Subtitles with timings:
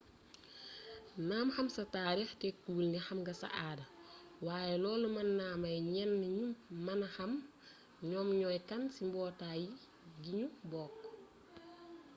[1.29, 3.85] naam xam sa taarix tekkiwul nix am nga sa aada
[4.45, 6.45] waaye loolu mën na may ñenn ñi ñu
[6.85, 7.31] mën a xam
[8.09, 9.61] ñoom ñooy kan ci mbootaay
[10.21, 10.95] gi ñu bokk